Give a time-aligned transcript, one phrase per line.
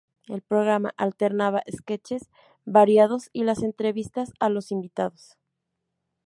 [0.27, 2.27] El programa alternaba sketches
[2.65, 5.37] variados y las entrevistas a los invitados.